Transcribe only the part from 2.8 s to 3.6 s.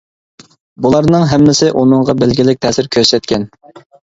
كۆرسەتكەن.